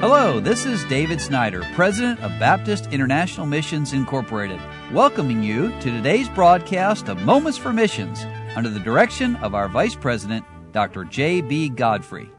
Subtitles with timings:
[0.00, 4.60] Hello, this is David Snyder, President of Baptist International Missions Incorporated,
[4.92, 8.24] welcoming you to today's broadcast of Moments for Missions
[8.54, 11.02] under the direction of our Vice President, Dr.
[11.02, 11.70] J.B.
[11.70, 12.30] Godfrey.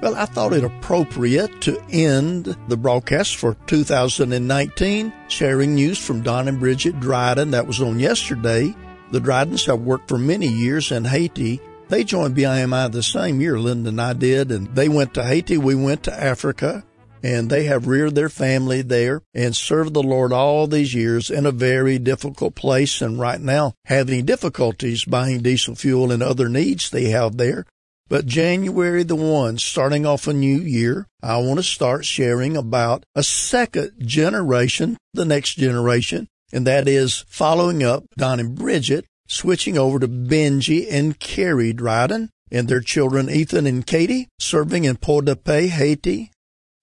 [0.00, 6.48] Well, I thought it appropriate to end the broadcast for 2019 sharing news from Don
[6.48, 7.52] and Bridget Dryden.
[7.52, 8.74] That was on yesterday.
[9.12, 13.58] The Drydens have worked for many years in Haiti they joined BIMI the same year
[13.58, 15.56] Linda and I did, and they went to Haiti.
[15.58, 16.84] We went to Africa,
[17.22, 21.46] and they have reared their family there and served the Lord all these years in
[21.46, 23.00] a very difficult place.
[23.00, 27.66] And right now, having difficulties buying diesel fuel and other needs they have there.
[28.08, 33.04] But January the 1, starting off a new year, I want to start sharing about
[33.16, 39.76] a second generation, the next generation, and that is following up Don and Bridget switching
[39.76, 45.72] over to Benji and Carrie Dryden and their children Ethan and Katie serving in Port-de-Paix,
[45.72, 46.30] Haiti.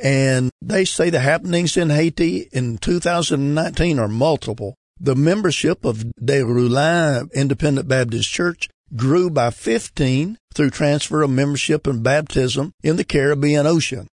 [0.00, 4.74] And they say the happenings in Haiti in 2019 are multiple.
[5.00, 11.86] The membership of De Roulin Independent Baptist Church grew by 15 through transfer of membership
[11.86, 14.08] and baptism in the Caribbean Ocean.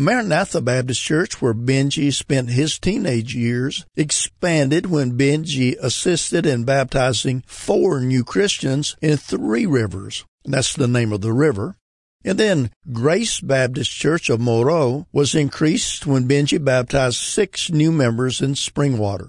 [0.00, 7.44] Maranatha Baptist Church, where Benji spent his teenage years, expanded when Benji assisted in baptizing
[7.46, 10.24] four new Christians in Three Rivers.
[10.46, 11.76] That's the name of the river.
[12.24, 18.40] And then Grace Baptist Church of Moreau was increased when Benji baptized six new members
[18.40, 19.28] in Springwater.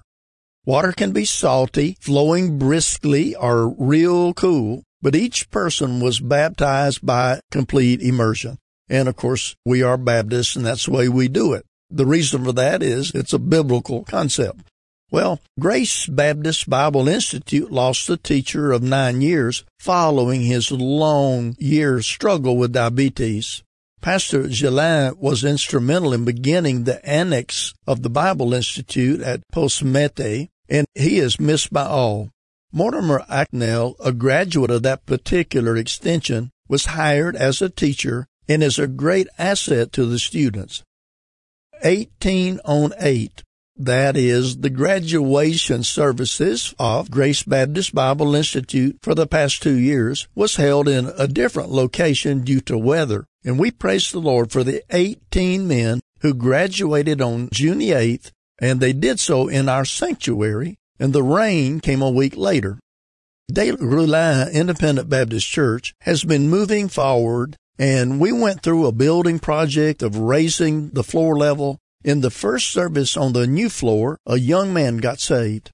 [0.65, 7.41] Water can be salty, flowing briskly, or real cool, but each person was baptized by
[7.51, 8.57] complete immersion.
[8.91, 11.65] And of course, we are Baptists and that's the way we do it.
[11.89, 14.59] The reason for that is it's a biblical concept.
[15.09, 22.01] Well, Grace Baptist Bible Institute lost a teacher of nine years following his long year
[22.01, 23.63] struggle with diabetes.
[24.01, 30.85] Pastor Gillin was instrumental in beginning the annex of the Bible Institute at Postmete, and
[30.95, 32.29] he is missed by all.
[32.73, 38.77] Mortimer Acknell, a graduate of that particular extension, was hired as a teacher and is
[38.77, 40.83] a great asset to the students.
[41.83, 43.43] 18 on 8,
[43.77, 50.27] that is the graduation services of Grace Baptist Bible Institute for the past two years,
[50.35, 53.25] was held in a different location due to weather.
[53.45, 58.81] And we praise the Lord for the 18 men who graduated on June 8th, and
[58.81, 62.79] they did so in our sanctuary, and the rain came a week later.
[63.49, 69.39] De Roulin Independent Baptist Church has been moving forward and we went through a building
[69.39, 71.79] project of raising the floor level.
[72.03, 75.71] In the first service on the new floor, a young man got saved.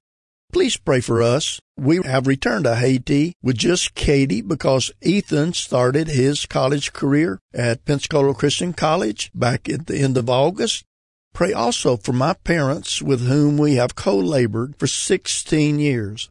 [0.54, 1.60] Please pray for us.
[1.76, 7.84] We have returned to Haiti with just Katie because Ethan started his college career at
[7.84, 10.86] Pensacola Christian College back at the end of August.
[11.34, 16.30] Pray also for my parents with whom we have co-labored for 16 years.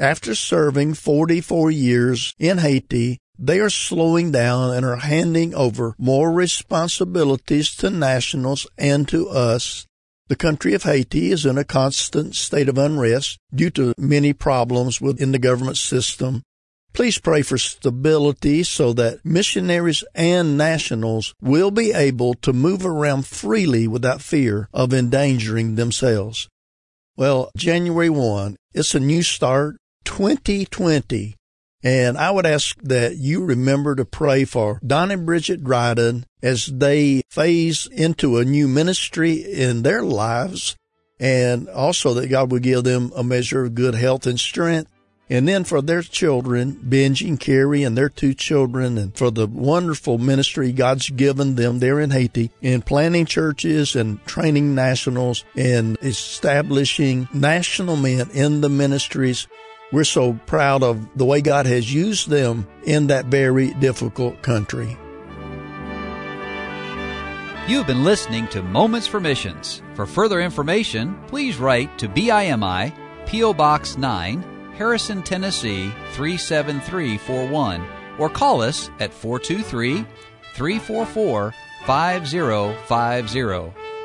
[0.00, 6.30] After serving 44 years in Haiti, they are slowing down and are handing over more
[6.30, 9.84] responsibilities to nationals and to us.
[10.28, 15.00] The country of Haiti is in a constant state of unrest due to many problems
[15.00, 16.42] within the government system.
[16.92, 23.26] Please pray for stability so that missionaries and nationals will be able to move around
[23.26, 26.48] freely without fear of endangering themselves.
[27.16, 29.78] Well, January 1, it's a new start.
[30.04, 31.36] 2020
[31.82, 36.66] and I would ask that you remember to pray for Don and Bridget Dryden as
[36.66, 40.76] they phase into a new ministry in their lives,
[41.18, 44.90] and also that God would give them a measure of good health and strength.
[45.30, 49.46] And then for their children, Benji and Carrie and their two children, and for the
[49.46, 55.96] wonderful ministry God's given them there in Haiti in planting churches and training nationals and
[56.02, 59.46] establishing national men in the ministries
[59.92, 64.96] we're so proud of the way God has used them in that very difficult country.
[67.68, 69.82] You've been listening to Moments for Missions.
[69.94, 72.92] For further information, please write to BIMI,
[73.26, 73.54] P.O.
[73.54, 74.42] Box 9,
[74.74, 77.86] Harrison, Tennessee 37341,
[78.18, 80.04] or call us at 423
[80.54, 81.54] 344
[81.86, 83.81] 5050